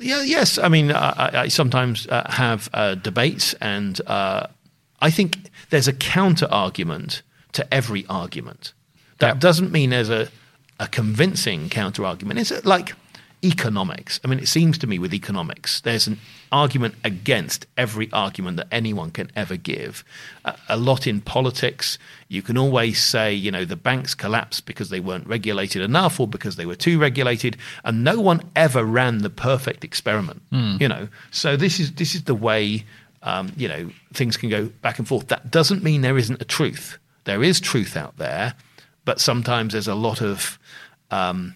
[0.00, 0.58] Yeah, yes.
[0.58, 4.46] I mean, I, I- sometimes uh, have uh, debates, and uh,
[5.00, 5.36] I think
[5.70, 8.72] there's a counter argument to every argument.
[9.18, 9.40] That Yeah.
[9.40, 10.28] doesn't mean there's a,
[10.78, 12.38] a convincing counter argument.
[12.38, 12.94] It's like
[13.42, 14.20] economics.
[14.24, 16.18] I mean, it seems to me with economics, there's an
[16.50, 20.04] argument against every argument that anyone can ever give.
[20.44, 21.98] A, a lot in politics,
[22.28, 26.26] you can always say, you know, the banks collapsed because they weren't regulated enough or
[26.26, 30.42] because they were too regulated, and no one ever ran the perfect experiment.
[30.80, 32.84] You know, so this is this is the way.
[33.24, 35.26] Um, you know, things can go back and forth.
[35.26, 36.98] That doesn't mean there isn't a truth.
[37.24, 38.54] There is truth out there,
[39.04, 40.56] but sometimes there's a lot of
[41.10, 41.54] um,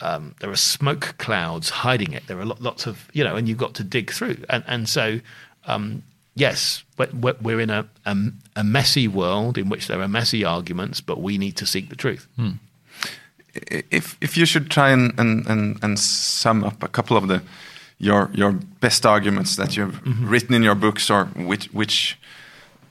[0.00, 2.26] um, there are smoke clouds hiding it.
[2.26, 4.44] There are lots of you know, and you've got to dig through.
[4.48, 5.20] And and so
[5.66, 6.02] um,
[6.34, 8.16] yes, we're, in a, a
[8.56, 11.96] a messy world in which there are messy arguments, but we need to seek the
[11.96, 12.28] truth.
[13.70, 17.42] if if you should try and, and, and, and sum up a couple of the
[17.98, 22.18] your your best arguments that you've written in your books or which which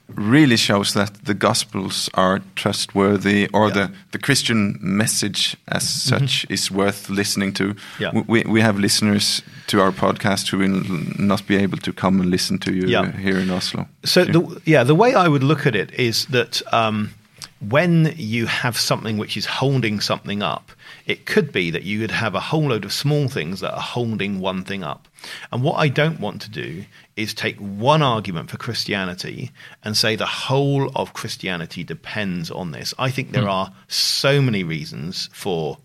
[0.08, 6.70] really shows that the gospels are trustworthy or the, the Christian message as such is
[6.70, 7.74] worth listening to.
[7.98, 8.12] Yeah.
[8.28, 10.82] We, we have listeners to our podcast who will
[11.18, 13.10] not be able to come and listen to you Yeah.
[13.12, 13.86] here in Oslo.
[14.04, 17.10] So the, yeah, the way I would look at it is that um,
[17.68, 20.70] when you have something which is holding something up,
[21.06, 23.80] it could be that you could have a whole load of small things that are
[23.80, 25.06] holding one thing up.
[25.52, 29.52] And what I don't want to do is take one argument for Christianity
[29.84, 32.92] and say the whole of Christianity depends on this.
[32.98, 35.78] I think there are so many reasons for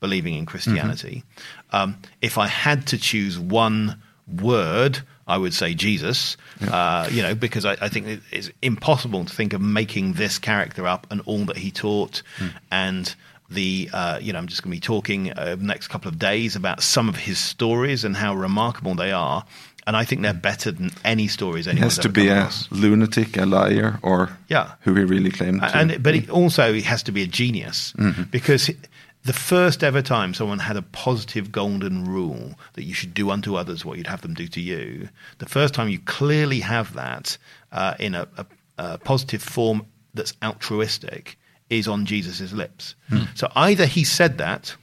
[0.00, 1.22] believing in Christianity.
[1.70, 4.02] Um, if I had to choose one
[4.42, 6.36] word, I would say Jesus.
[6.68, 10.86] Uh, you know, because I, I think it's impossible to think of making this character
[10.86, 12.22] up and all that he taught,
[12.70, 13.14] and
[13.50, 16.56] the uh, you know I'm just going to be talking uh, next couple of days
[16.56, 19.44] about some of his stories and how remarkable they are.
[19.86, 22.68] And I think they're better than any stories He has to be a across.
[22.72, 24.72] lunatic, a liar, or Yeah.
[24.80, 27.92] who he really claimed to and but he also he has to be a genius
[27.98, 28.22] Mm-hmm.
[28.30, 28.76] because he-
[29.24, 33.56] the first ever time someone had a positive golden rule that you should do unto
[33.56, 37.36] others what you'd have them do to you the first time you clearly have that
[37.72, 38.46] uh, in a, a,
[38.78, 41.36] a positive form that's altruistic
[41.70, 43.24] is on jesus' lips Hmm.
[43.34, 44.76] so either he said that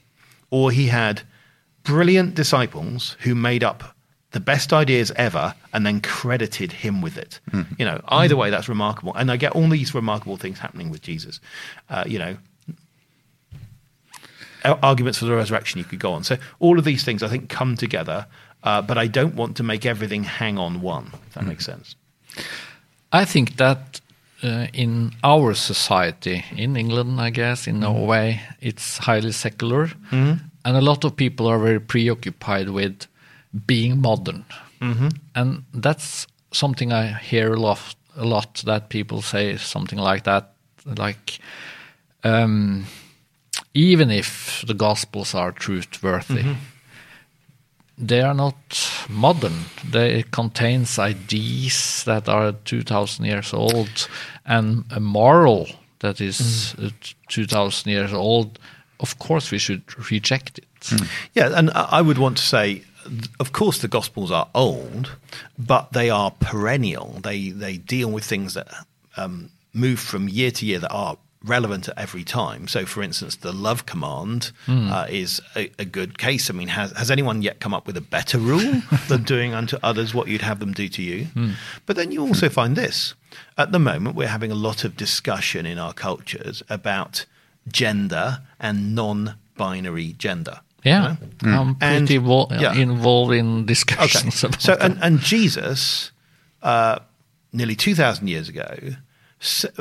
[0.50, 1.22] or he had
[1.84, 3.94] brilliant disciples who made up
[4.32, 7.38] the best ideas ever and then credited him with it.
[7.78, 9.12] You know, either way, that's remarkable.
[9.14, 11.38] And I get all these remarkable things happening with Jesus.
[11.90, 12.36] Uh, you know,
[14.64, 16.24] arguments for the resurrection you could go on.
[16.24, 18.26] So all of these things I think come together,
[18.62, 21.10] uh, but I don't want to make everything hang on one.
[21.28, 21.96] If that makes sense.
[23.12, 24.00] I think that
[24.42, 29.90] uh, in our society, in England, I guess, in Norway, it's highly secular,
[30.64, 33.06] and a lot of people are very preoccupied with
[33.66, 34.44] being modern,
[35.34, 37.96] and that's something I hear a lot.
[38.16, 40.52] A lot that people say something like that,
[40.98, 41.38] like
[42.24, 42.84] um,
[43.74, 46.44] even if the Gospels are truthworthy,
[47.98, 48.56] they are not
[49.08, 49.64] modern.
[49.90, 54.08] They contains ideas that are two thousand years old
[54.44, 56.90] and a moral that is uh,
[57.28, 58.58] two thousand years old.
[59.00, 60.66] Of course, we should reject it.
[61.34, 62.82] Yeah, and I I would want to say,
[63.38, 65.16] of course, the Gospels are old,
[65.58, 67.20] but they are perennial.
[67.22, 68.68] They they deal with things that
[69.16, 72.68] um, move from year to year that are relevant at every time.
[72.68, 76.48] So, for instance, the love command uh, is a, a good case.
[76.50, 79.76] I mean, has has anyone yet come up with a better rule than doing unto
[79.82, 81.26] others what you'd have them do to you?
[81.86, 83.14] But then you also find this.
[83.58, 87.26] At the moment, we're having a lot of discussion in our cultures about
[87.68, 90.60] gender and non-binary gender.
[90.84, 91.60] Yeah, you know?
[91.60, 92.74] I'm And- pretty vo- yeah.
[92.74, 94.82] involved in discussions about So, that.
[94.84, 96.10] and, and Jesus,
[96.62, 96.98] uh,
[97.52, 98.76] nearly 2,000 years ago,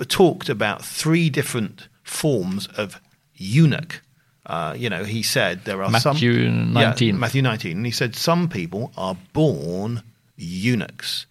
[0.08, 3.00] talked about three different forms of
[3.36, 4.02] eunuch.
[4.46, 6.14] Uh, you know, he said there are some.
[6.16, 7.20] Matthew Yeah, 19.
[7.20, 7.78] Matthew 19.
[7.78, 10.02] And he said some people are born
[10.36, 11.26] eunuchs,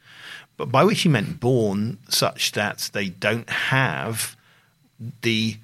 [0.57, 4.37] but by which he meant born such that they don't have
[5.23, 5.57] the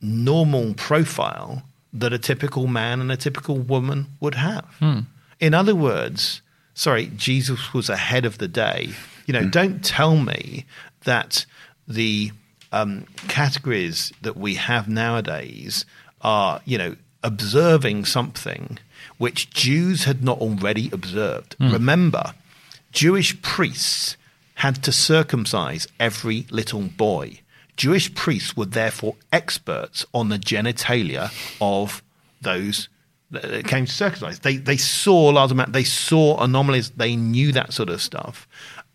[0.00, 4.66] normal profile that a typical man and a typical woman would have.
[5.40, 6.40] In other words,
[6.74, 8.90] sorry, Jesus was ahead of the day.
[9.26, 10.64] You know, don't tell me
[11.04, 11.44] that
[11.86, 12.32] the
[12.72, 15.84] um, categories that we have nowadays
[16.20, 18.78] are, you know, observing something
[19.18, 21.56] which Jews had not already observed.
[21.72, 22.34] Remember,
[22.92, 24.16] Jewish priests
[24.54, 27.40] had to circumcise every little boy.
[27.76, 32.02] Jewish priests were therefore experts on the genitalia of
[32.40, 32.88] those
[33.30, 34.40] that came to circumcise.
[34.40, 35.72] They they saw large amount.
[35.72, 36.90] They saw anomalies.
[36.90, 38.46] They knew that sort of stuff.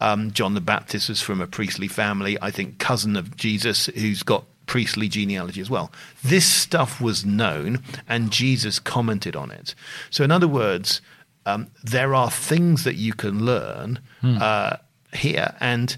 [0.01, 2.37] Um, John the Baptist was from a priestly family.
[2.41, 5.91] I think cousin of Jesus, who's got priestly genealogy as well.
[6.23, 9.75] This stuff was known, and Jesus commented on it.
[10.09, 11.01] So, in other words,
[11.45, 14.77] um, there are things that you can learn uh,
[15.13, 15.97] here, and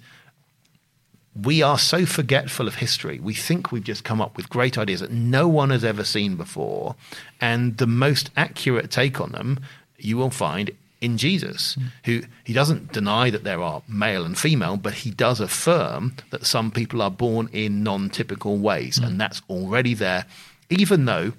[1.36, 3.20] we are so forgetful of history.
[3.20, 6.36] We think we've just come up with great ideas that no one has ever seen
[6.36, 6.96] before.
[7.40, 9.60] And the most accurate take on them
[9.98, 14.78] you will find in Jesus, who he doesn't deny that there are male and female,
[14.78, 19.00] but he does affirm that some people are born in non typical ways.
[19.00, 20.26] And that's already there,
[20.70, 21.34] even though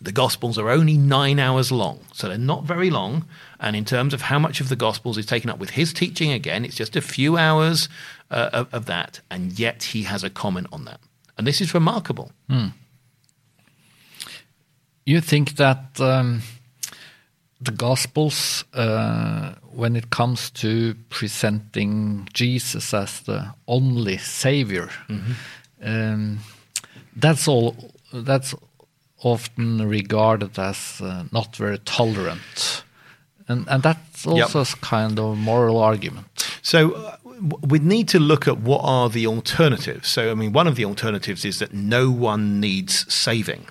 [0.00, 3.26] the Gospels are only nine hours long, so they're not very long.
[3.60, 6.32] And in terms of how much of the Gospels is taken up with his teaching,
[6.32, 7.88] again, it's just a few hours
[8.30, 11.00] uh, of, of that, and yet he has a comment on that.
[11.38, 12.32] And this is remarkable.
[15.04, 16.42] You think that um,
[17.60, 24.90] the Gospels, uh, when it comes to presenting Jesus as the only Savior,
[25.82, 26.38] um,
[27.14, 27.92] that's all.
[28.12, 28.54] That's
[29.22, 32.84] often regarded as uh, not very tolerant,
[33.48, 36.26] and and that's also a kind of moral argument.
[36.62, 37.16] So uh,
[37.66, 40.08] we need to look at what are the alternatives.
[40.08, 43.66] So, I mean, one of the alternatives is that no one needs saving.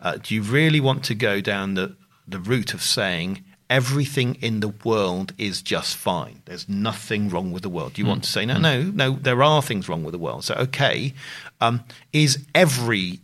[0.00, 1.94] Uh, do you really want to go down the,
[2.30, 6.42] the route of saying everything in the world is just fine?
[6.44, 7.94] There's nothing wrong with the world.
[7.94, 10.44] Do you want to say, no, no, no, there are things wrong with the world.
[10.44, 11.14] So, okay,
[11.60, 13.20] um, is every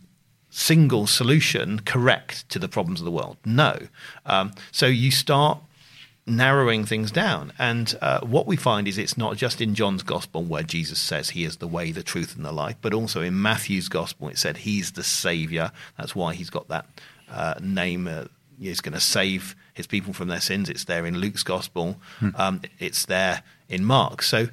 [0.49, 3.37] single solution correct to the problems of the world?
[3.45, 3.77] No.
[4.25, 5.59] Um, so you start
[6.27, 7.53] narrowing things down.
[7.57, 11.29] And uh, what we find is it's not just in John's gospel where Jesus says
[11.29, 14.37] he is the way, the truth, and the life, but also in Matthew's gospel it
[14.37, 15.71] said he's the savior.
[15.97, 16.85] That's why he's got that
[17.31, 18.07] uh, name.
[18.07, 18.25] Uh,
[18.59, 20.69] he's going to save his people from their sins.
[20.69, 21.97] It's there in Luke's gospel.
[22.35, 24.21] Um, it's there in Mark.
[24.21, 24.47] So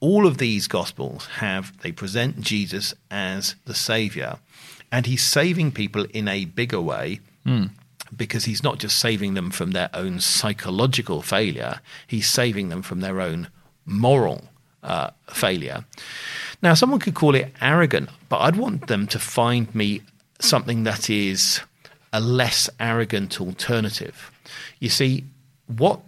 [0.00, 4.38] all of these gospels have they present Jesus as the savior,
[4.92, 7.20] and he's saving people in a bigger way
[8.16, 13.00] because he's not just saving them from their own psychological failure, he's saving them from
[13.00, 13.48] their own
[13.86, 14.44] moral
[14.82, 15.84] uh, failure.
[16.62, 20.02] Now, someone could call it arrogant, but I'd want them to find me
[20.38, 21.60] something that is
[22.14, 24.30] a less arrogant alternative.
[24.78, 25.24] You see,
[25.66, 26.00] what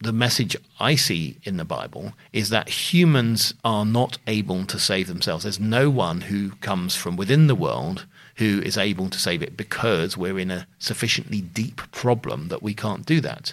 [0.00, 5.08] the message I see in the Bible is that humans are not able to save
[5.08, 5.42] themselves.
[5.42, 8.06] There's no one who comes from within the world
[8.36, 12.72] who is able to save it because we're in a sufficiently deep problem that we
[12.72, 13.52] can't do that.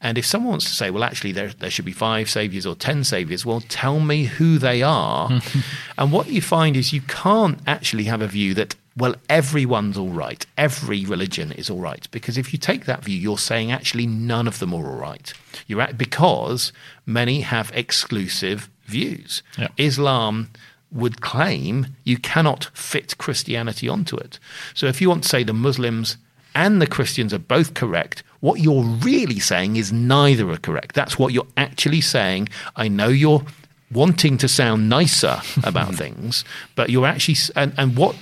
[0.00, 2.74] And if someone wants to say, well, actually, there, there should be five saviors or
[2.74, 5.30] ten saviors, well, tell me who they are.
[5.98, 10.10] and what you find is you can't actually have a view that, well, everyone's all
[10.10, 12.06] right, every religion is all right.
[12.10, 15.32] Because if you take that view, you're saying actually none of them are all right.
[15.66, 16.72] You're at, because
[17.04, 19.42] many have exclusive views.
[19.58, 19.68] Yeah.
[19.76, 20.50] Islam
[20.92, 24.38] would claim you cannot fit Christianity onto it.
[24.74, 26.16] So if you want to say the Muslims
[26.54, 30.94] and the Christians are both correct, what you're really saying is neither are correct.
[30.94, 32.48] That's what you're actually saying.
[32.76, 33.42] I know you're
[33.90, 38.16] wanting to sound nicer about things, but you're actually and, and what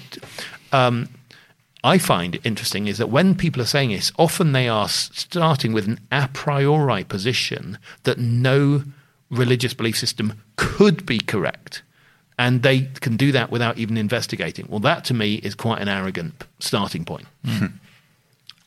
[0.73, 1.09] um,
[1.85, 5.73] I find it interesting is that when people are saying this, often they are starting
[5.73, 8.85] with an a priori position that no
[9.31, 11.83] religious belief system could be correct
[12.39, 14.67] and they can do that without even investigating.
[14.69, 17.27] Well, that to me is quite an arrogant starting point.
[17.45, 17.73] Mm.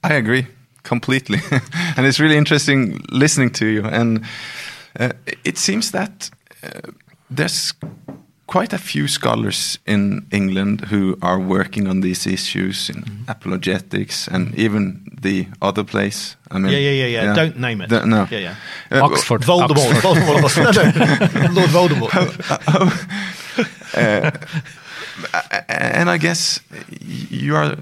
[0.04, 0.48] I agree
[0.84, 1.40] completely,
[1.98, 3.86] and it's really interesting listening to you.
[3.86, 4.24] And
[5.00, 6.30] uh, it seems that
[6.64, 6.92] uh,
[7.30, 7.74] there's
[8.48, 13.30] quite a few scholars in England who are working on these issues in mm-hmm.
[13.30, 16.36] apologetics and even the other place.
[16.52, 17.24] I mean, yeah, yeah, yeah, yeah.
[17.24, 17.34] yeah.
[17.34, 17.90] Don't name it.
[17.90, 18.56] The, no, yeah, yeah.
[18.92, 20.68] Uh, Oxford, Voldemort, Oxford.
[20.68, 21.56] Voldemort.
[21.56, 22.12] Lord Voldemort.
[22.68, 22.92] Oh,
[23.96, 24.32] oh, uh,
[25.68, 26.60] and I guess
[27.00, 27.76] you are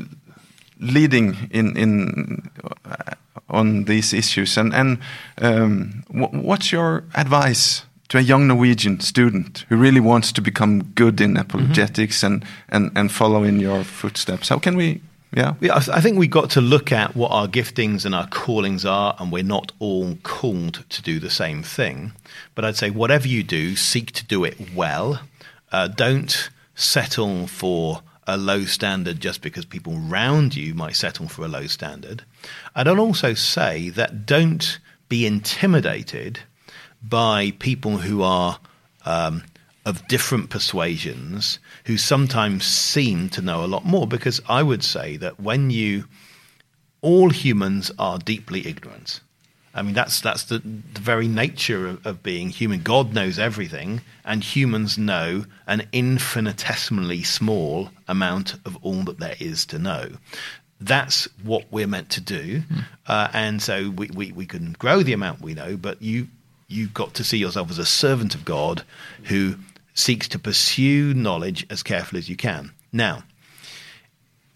[0.80, 2.49] leading in in
[2.86, 3.16] uh,
[3.49, 4.57] on these issues.
[4.57, 4.97] And and
[5.41, 11.22] um, what's your advice to a young Norwegian student who really wants to become good
[11.22, 12.34] in apologetics mm -hmm.
[12.34, 14.49] and, and and follow in your footsteps?
[14.49, 14.99] How can we?
[15.36, 15.56] Yeah.
[15.62, 19.16] yeah, I think we've got to look at what our giftings and our callings are,
[19.18, 22.12] and we're not all called to do the same thing.
[22.54, 25.20] But I'd say whatever you do, seek to do it well.
[25.72, 31.43] Uh, don't settle for a low standard just because people around you might settle for
[31.43, 32.24] a low standard.
[32.76, 34.80] And I'd also say that don't
[35.10, 36.39] be intimidated
[37.04, 38.60] by people who are
[39.06, 39.43] um,
[39.86, 44.08] of different persuasions who sometimes seem to know a lot more.
[44.08, 46.06] Because I would say that when you,
[47.01, 49.20] all humans are deeply ignorant.
[49.76, 52.84] I mean, that's that's the, the very nature of, of, being human.
[52.84, 59.66] God knows everything, and humans know an infinitesimally small amount of all that there is
[59.68, 60.10] to know.
[60.80, 62.86] That's what we're meant to do, mm.
[63.08, 65.76] uh, and so we, we, we can grow the amount we know.
[65.76, 66.28] But you
[66.74, 68.84] you've got to see yourself as a servant of God
[69.24, 69.55] who
[69.93, 72.71] seeks to pursue knowledge as carefully as you can.
[72.91, 73.24] Now,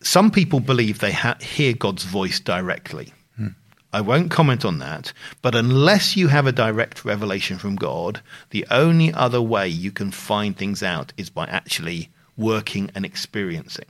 [0.01, 3.13] some people believe they ha- hear God's voice directly.
[3.35, 3.49] Hmm.
[3.93, 8.65] I won't comment on that, but unless you have a direct revelation from God, the
[8.71, 13.85] only other way you can find things out is by actually working and experiencing.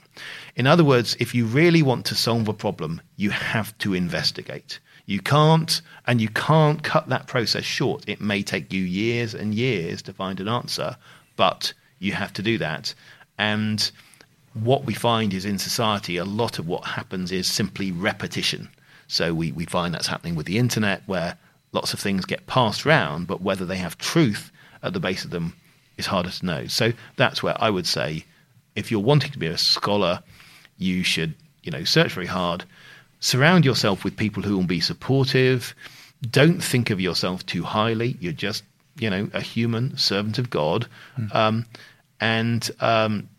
[0.56, 4.80] In other words, if you really want to solve a problem, you have to investigate.
[5.08, 8.04] You can't, and you can't cut that process short.
[8.08, 10.98] It may take you years and years to find an answer,
[11.38, 12.94] but you have to do that.
[13.38, 13.90] And
[14.54, 18.70] what we find is in society, a lot of what happens is simply repetition.
[19.08, 21.38] So we, we find that's happening with the internet where
[21.72, 24.52] lots of things get passed around, but whether they have truth
[24.84, 25.56] at the base of them
[25.98, 26.68] is harder to know.
[26.68, 28.26] So that's where I would say
[28.76, 30.22] if you're wanting to be a scholar,
[30.78, 31.34] you should,
[31.64, 32.66] you know, search very hard,
[33.20, 35.76] surround yourself with people who will be supportive.
[36.22, 38.18] Don't think of yourself too highly.
[38.20, 38.64] You're just,
[39.00, 40.88] you know, a human servant of God.
[41.18, 41.36] Mm.
[41.36, 41.66] Um,
[42.20, 43.30] and um,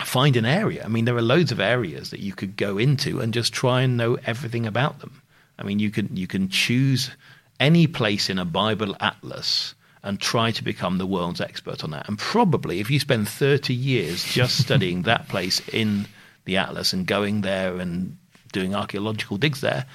[0.00, 0.84] find an area.
[0.84, 3.82] I mean, there are loads of areas that you could go into and just try
[3.82, 5.22] and know everything about them.
[5.58, 7.10] I mean, you can you can choose
[7.60, 12.08] any place in a Bible atlas and try to become the world's expert on that.
[12.08, 16.06] And probably, if you spend thirty years just studying that place in
[16.44, 18.16] the atlas and going there and
[18.52, 19.86] doing archaeological digs there,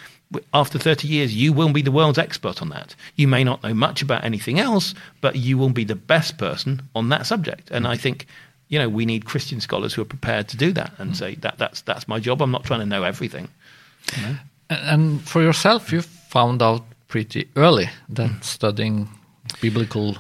[0.53, 2.95] after 30 years, you will be the world's expert on that.
[3.15, 6.81] You may not know much about anything else, but you will be the best person
[6.93, 7.71] on that subject.
[7.71, 8.27] And I think
[8.69, 11.15] you know, we need Christian scholars who are prepared to do that and mm.
[11.15, 12.41] say that that's that's my job.
[12.41, 13.47] I'm not trying to know everything.
[14.15, 14.35] You know?
[14.69, 18.43] And for yourself, you found out pretty early that mm.
[18.43, 19.07] studying
[19.61, 20.17] biblical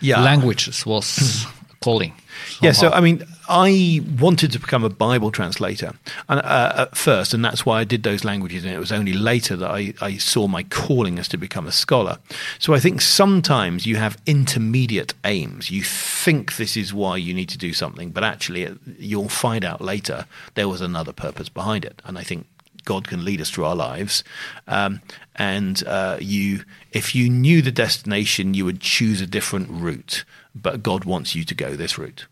[0.00, 0.20] yeah.
[0.20, 1.46] languages was
[1.82, 2.12] calling.
[2.60, 5.94] Yeah, so I mean, I wanted to become a Bible translator
[6.28, 8.64] and, uh, at first, and that's why I did those languages.
[8.64, 11.72] And it was only later that I, I saw my calling as to become a
[11.72, 12.18] scholar.
[12.58, 15.70] So I think sometimes you have intermediate aims.
[15.70, 18.68] You think this is why you need to do something, but actually,
[18.98, 22.02] you'll find out later there was another purpose behind it.
[22.04, 22.46] And I think
[22.84, 24.24] God can lead us through our lives.
[24.66, 25.00] Um,
[25.36, 30.24] and uh, you, if you knew the destination, you would choose a different route.
[30.54, 32.26] But God wants you to go this route.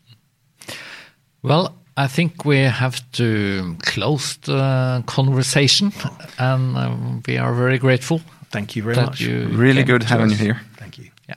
[1.43, 5.93] Well, I think we have to close the conversation,
[6.39, 6.97] and uh,
[7.27, 8.21] we are very grateful.
[8.51, 9.21] Thank you very much.
[9.21, 10.61] you Really good to having you here.
[10.77, 11.11] Thank you.
[11.29, 11.35] Yeah.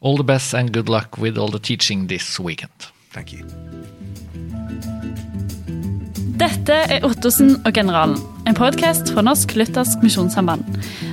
[0.00, 2.72] All the best and good luck with all the teaching this weekend.
[3.12, 3.46] Thank you.
[6.40, 8.16] Dette er Ottosen og Generalen,
[8.48, 10.64] en podkast fra Norsk Luthersk Misjonssamband.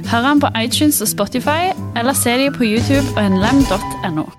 [0.07, 4.29] Hør den på iTunes og Spotify, eller se dem på YouTube og nlem.no.